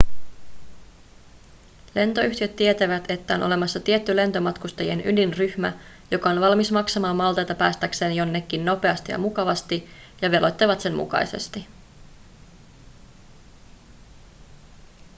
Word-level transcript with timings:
lentoyhtiöt 1.95 2.55
tietävät 2.55 3.11
että 3.11 3.35
on 3.35 3.43
olemassa 3.43 3.79
tietty 3.79 4.15
lentomatkustajien 4.15 5.01
ydinryhmä 5.07 5.73
joka 6.11 6.29
on 6.29 6.41
valmis 6.41 6.71
maksamaan 6.71 7.15
maltaita 7.15 7.55
päästäkseen 7.55 8.15
jonnekin 8.15 8.65
nopeasti 8.65 9.11
ja 9.11 9.17
mukavasti 9.17 9.89
ja 10.21 10.31
veloittavat 10.31 10.81
sen 10.81 10.95
mukaisesti 10.95 11.67